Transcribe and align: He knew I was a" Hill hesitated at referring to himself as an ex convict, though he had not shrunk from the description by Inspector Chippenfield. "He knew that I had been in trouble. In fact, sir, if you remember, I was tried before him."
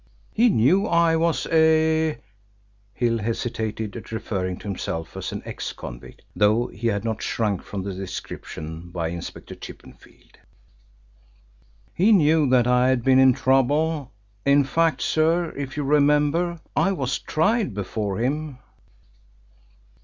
He 0.33 0.49
knew 0.49 0.87
I 0.87 1.15
was 1.15 1.45
a" 1.51 2.17
Hill 3.01 3.19
hesitated 3.19 3.95
at 3.95 4.11
referring 4.11 4.57
to 4.57 4.67
himself 4.67 5.15
as 5.15 5.31
an 5.31 5.43
ex 5.45 5.73
convict, 5.73 6.23
though 6.35 6.65
he 6.69 6.87
had 6.87 7.05
not 7.05 7.21
shrunk 7.21 7.61
from 7.61 7.83
the 7.83 7.93
description 7.93 8.89
by 8.89 9.09
Inspector 9.09 9.53
Chippenfield. 9.53 10.39
"He 11.93 12.11
knew 12.11 12.49
that 12.49 12.65
I 12.65 12.89
had 12.89 13.03
been 13.03 13.19
in 13.19 13.33
trouble. 13.33 14.11
In 14.43 14.63
fact, 14.63 15.03
sir, 15.03 15.51
if 15.55 15.77
you 15.77 15.83
remember, 15.83 16.59
I 16.75 16.93
was 16.93 17.19
tried 17.19 17.75
before 17.75 18.17
him." 18.17 18.57